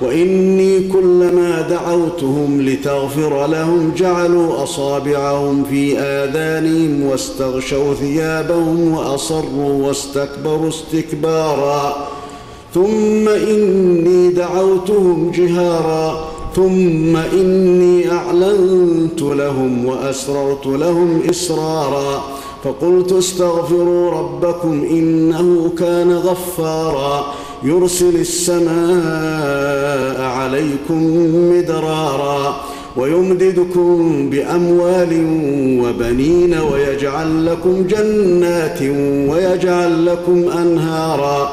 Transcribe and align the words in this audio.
وإني 0.00 0.88
كلما 0.88 1.60
دعوتهم 1.60 2.62
لتغفر 2.62 3.46
لهم 3.46 3.92
جعلوا 3.96 4.62
أصابعهم 4.62 5.64
في 5.64 5.98
آذانهم 5.98 7.06
واستغشوا 7.06 7.94
ثيابهم 7.94 8.94
وأصروا 8.94 9.86
واستكبروا 9.86 10.68
استكبارا. 10.68 12.08
ثم 12.74 13.28
إني 13.28 14.28
دعوتهم 14.28 15.30
جهارا. 15.30 16.28
ثم 16.56 17.16
إني 17.16 18.12
أعلنت 18.12 19.22
لهم 19.22 19.86
وأسررت 19.86 20.66
لهم 20.66 21.22
إسرارا. 21.30 22.22
فقلت 22.64 23.12
استغفروا 23.12 24.10
ربكم 24.10 24.86
إنه 24.90 25.70
كان 25.78 26.12
غفارا. 26.12 27.34
يرسل 27.62 28.16
السماء 28.16 30.20
عليكم 30.20 31.02
مدرارا 31.52 32.60
ويمددكم 32.96 34.30
بأموال 34.30 35.24
وبنين 35.82 36.54
ويجعل 36.54 37.46
لكم 37.46 37.86
جنات 37.86 38.82
ويجعل 39.30 40.06
لكم 40.06 40.48
أنهارا 40.48 41.52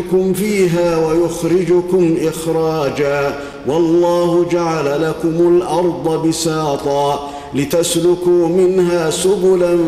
يعيدكم 0.00 0.32
فيها 0.32 1.06
ويخرجكم 1.06 2.16
إخراجا. 2.22 3.38
والله 3.66 4.46
جعل 4.52 5.02
لكم 5.02 5.56
الأرض 5.56 6.26
بساطا 6.28 7.30
لتسلكوا 7.54 8.48
منها 8.48 9.10
سبلا 9.10 9.78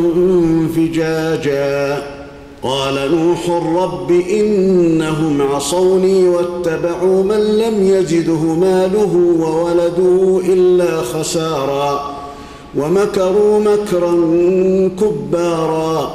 فجاجا. 0.76 2.02
قال 2.62 2.94
نوح 3.16 3.50
رب 3.82 4.10
إنهم 4.10 5.42
عصوني 5.42 6.28
واتبعوا 6.28 7.22
من 7.22 7.58
لم 7.58 7.86
يزده 7.86 8.40
ماله 8.54 9.36
وولده 9.40 10.40
إلا 10.52 11.02
خسارا. 11.02 12.14
ومكروا 12.76 13.60
مكرا 13.60 14.12
كبارا. 15.00 16.14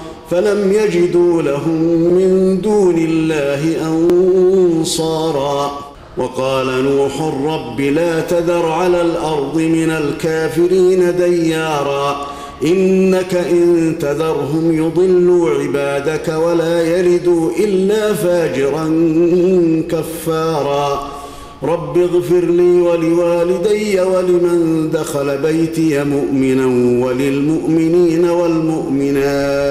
فلم 0.31 0.71
يجدوا 0.71 1.41
لهم 1.41 1.81
من 2.13 2.61
دون 2.61 2.97
الله 2.97 3.61
أنصارا. 3.87 5.79
وقال 6.17 6.83
نوح 6.83 7.21
رب 7.45 7.81
لا 7.81 8.21
تذر 8.21 8.65
على 8.65 9.01
الأرض 9.01 9.57
من 9.57 9.89
الكافرين 9.89 11.15
ديارا. 11.17 12.27
إنك 12.65 13.35
إن 13.35 13.95
تذرهم 13.99 14.71
يضلوا 14.71 15.49
عبادك 15.49 16.27
ولا 16.27 16.99
يلدوا 16.99 17.49
إلا 17.59 18.13
فاجرا 18.13 18.85
كفارا. 19.89 21.11
رب 21.63 21.97
اغفر 21.97 22.45
لي 22.45 22.81
ولوالدي 22.81 24.01
ولمن 24.01 24.89
دخل 24.93 25.37
بيتي 25.37 26.03
مؤمنا 26.03 26.65
وللمؤمنين 27.05 28.29
والمؤمنات. 28.29 29.70